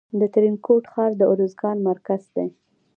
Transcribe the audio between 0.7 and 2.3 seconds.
ښار د ارزګان مرکز